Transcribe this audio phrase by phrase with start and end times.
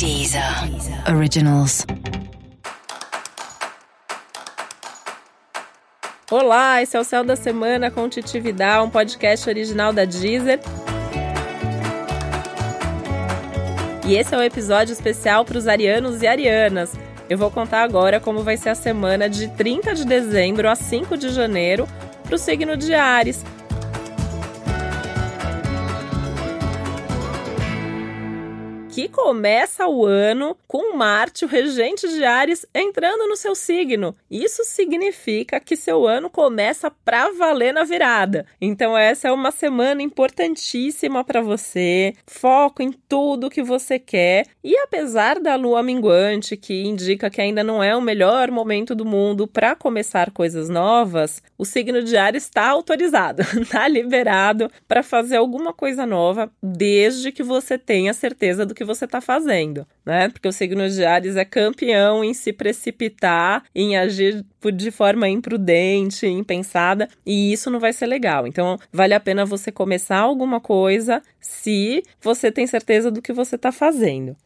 [0.00, 0.42] Deezer
[1.14, 1.84] Originals.
[6.30, 10.58] Olá, esse é o Céu da Semana com Titividade, um podcast original da Deezer.
[14.06, 16.94] E esse é um episódio especial para os arianos e arianas.
[17.28, 21.14] Eu vou contar agora como vai ser a semana de 30 de dezembro a 5
[21.18, 21.86] de janeiro
[22.24, 23.44] para o signo de Ares,
[29.00, 34.14] que começa o ano com Marte, o regente de Ares, entrando no seu signo.
[34.30, 38.44] Isso significa que seu ano começa para valer na virada.
[38.60, 42.12] Então essa é uma semana importantíssima para você.
[42.26, 44.46] Foco em tudo que você quer.
[44.62, 49.06] E apesar da lua minguante, que indica que ainda não é o melhor momento do
[49.06, 55.36] mundo para começar coisas novas, o signo de Ares está autorizado, está liberado para fazer
[55.36, 60.28] alguma coisa nova, desde que você tenha certeza do que você está fazendo, né?
[60.28, 66.26] Porque o signo de Ares é campeão em se precipitar, em agir de forma imprudente,
[66.26, 68.46] impensada, e isso não vai ser legal.
[68.46, 73.56] Então, vale a pena você começar alguma coisa se você tem certeza do que você
[73.56, 74.36] está fazendo.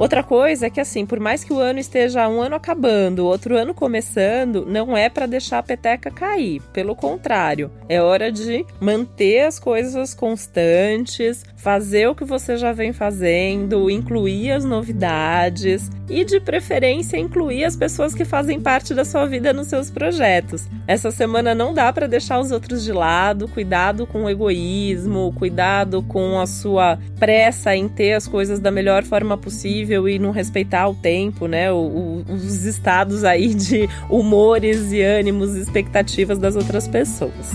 [0.00, 3.54] Outra coisa é que, assim, por mais que o ano esteja um ano acabando, outro
[3.54, 6.62] ano começando, não é para deixar a peteca cair.
[6.72, 12.94] Pelo contrário, é hora de manter as coisas constantes, fazer o que você já vem
[12.94, 19.26] fazendo, incluir as novidades e, de preferência, incluir as pessoas que fazem parte da sua
[19.26, 20.66] vida nos seus projetos.
[20.86, 26.02] Essa semana não dá para deixar os outros de lado, cuidado com o egoísmo, cuidado
[26.02, 30.88] com a sua pressa em ter as coisas da melhor forma possível e não respeitar
[30.88, 31.70] o tempo, né?
[31.72, 37.50] O, o, os estados aí de humores e ânimos expectativas das outras pessoas.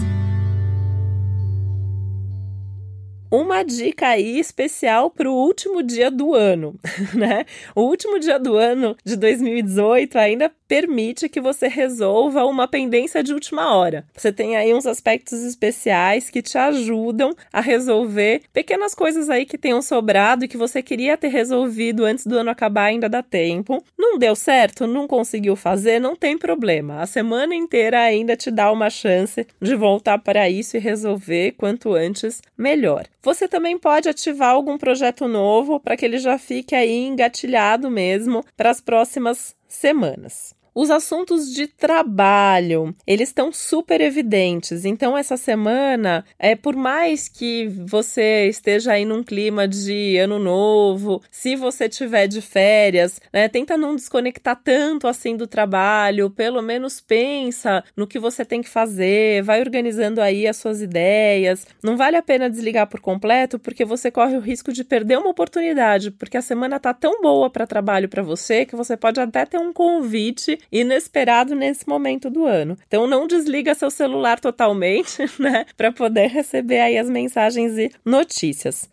[3.36, 6.80] uma dica aí especial para o último dia do ano,
[7.14, 7.46] né?
[7.76, 13.34] O último dia do ano de 2018 ainda permite que você resolva uma pendência de
[13.34, 14.06] última hora.
[14.16, 19.58] Você tem aí uns aspectos especiais que te ajudam a resolver pequenas coisas aí que
[19.58, 23.84] tenham sobrado e que você queria ter resolvido antes do ano acabar, ainda dá tempo.
[23.98, 27.02] Não deu certo, não conseguiu fazer, não tem problema.
[27.02, 31.94] A semana inteira ainda te dá uma chance de voltar para isso e resolver quanto
[31.94, 33.06] antes melhor.
[33.22, 38.44] Você também pode ativar algum projeto novo para que ele já fique aí engatilhado mesmo
[38.56, 40.56] para as próximas semanas.
[40.78, 44.84] Os assuntos de trabalho, eles estão super evidentes.
[44.84, 51.24] Então, essa semana, é por mais que você esteja aí num clima de ano novo,
[51.32, 57.00] se você tiver de férias, né, tenta não desconectar tanto assim do trabalho, pelo menos
[57.00, 61.66] pensa no que você tem que fazer, vai organizando aí as suas ideias.
[61.82, 65.30] Não vale a pena desligar por completo, porque você corre o risco de perder uma
[65.30, 69.46] oportunidade, porque a semana tá tão boa para trabalho para você que você pode até
[69.46, 72.78] ter um convite inesperado nesse momento do ano.
[72.88, 78.90] Então não desliga seu celular totalmente, né, para poder receber aí as mensagens e notícias.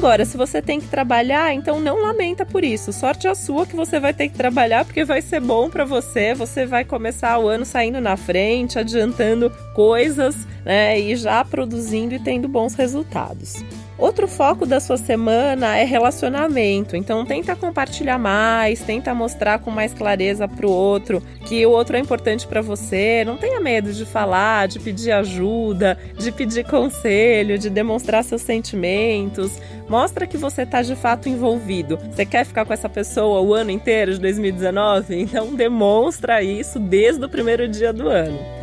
[0.00, 2.90] Agora, se você tem que trabalhar, então não lamenta por isso.
[2.90, 6.32] Sorte a sua que você vai ter que trabalhar porque vai ser bom para você.
[6.32, 10.34] Você vai começar o ano saindo na frente, adiantando coisas,
[10.64, 13.62] né, e já produzindo e tendo bons resultados.
[14.00, 16.96] Outro foco da sua semana é relacionamento.
[16.96, 21.98] Então tenta compartilhar mais, tenta mostrar com mais clareza para o outro que o outro
[21.98, 23.22] é importante para você.
[23.26, 29.60] Não tenha medo de falar, de pedir ajuda, de pedir conselho, de demonstrar seus sentimentos.
[29.86, 31.98] Mostra que você está de fato envolvido.
[32.10, 35.28] Você quer ficar com essa pessoa o ano inteiro de 2019?
[35.30, 38.59] Então demonstra isso desde o primeiro dia do ano.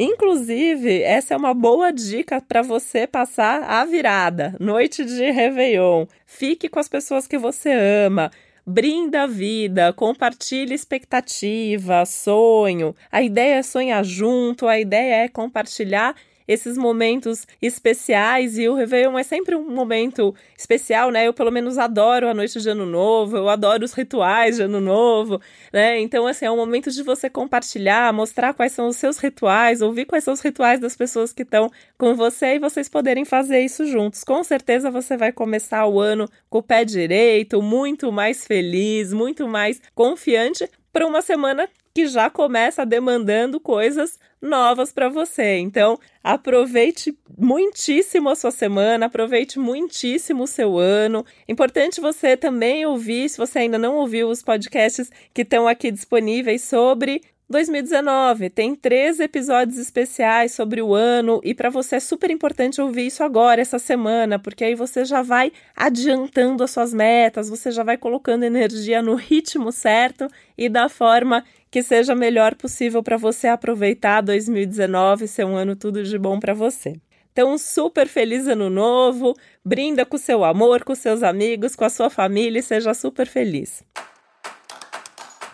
[0.00, 6.06] Inclusive, essa é uma boa dica para você passar a virada, noite de Réveillon.
[6.24, 7.72] Fique com as pessoas que você
[8.06, 8.30] ama.
[8.64, 12.94] Brinda a vida, compartilhe expectativa, sonho.
[13.10, 16.14] A ideia é sonhar junto, a ideia é compartilhar
[16.48, 21.28] esses momentos especiais e o Réveillon é sempre um momento especial, né?
[21.28, 24.80] Eu pelo menos adoro a noite de Ano Novo, eu adoro os rituais de Ano
[24.80, 25.40] Novo,
[25.70, 26.00] né?
[26.00, 30.06] Então, assim, é um momento de você compartilhar, mostrar quais são os seus rituais, ouvir
[30.06, 33.84] quais são os rituais das pessoas que estão com você e vocês poderem fazer isso
[33.86, 34.24] juntos.
[34.24, 39.46] Com certeza você vai começar o ano com o pé direito, muito mais feliz, muito
[39.46, 41.68] mais confiante para uma semana
[41.98, 45.56] que já começa demandando coisas novas para você.
[45.56, 51.26] Então, aproveite muitíssimo a sua semana, aproveite muitíssimo o seu ano.
[51.48, 56.62] Importante você também ouvir, se você ainda não ouviu os podcasts que estão aqui disponíveis
[56.62, 62.78] sobre 2019 tem três episódios especiais sobre o ano e para você é super importante
[62.78, 67.70] ouvir isso agora, essa semana, porque aí você já vai adiantando as suas metas, você
[67.70, 70.28] já vai colocando energia no ritmo certo
[70.58, 76.04] e da forma que seja melhor possível para você aproveitar 2019 ser um ano tudo
[76.04, 77.00] de bom para você.
[77.32, 79.34] Então, um super feliz ano novo,
[79.64, 83.82] brinda com seu amor, com seus amigos, com a sua família e seja super feliz.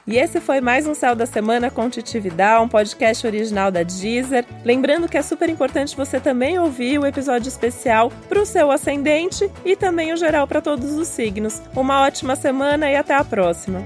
[0.06, 4.44] E esse foi mais um Céu da Semana com Titividade, um podcast original da Deezer.
[4.62, 9.50] Lembrando que é super importante você também ouvir o episódio especial para o seu ascendente
[9.64, 11.62] e também o geral para todos os signos.
[11.74, 13.82] Uma ótima semana e até a próxima!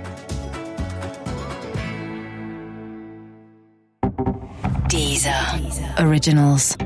[4.89, 5.61] Deezer.
[5.61, 6.05] Deezer.
[6.05, 6.77] Originals.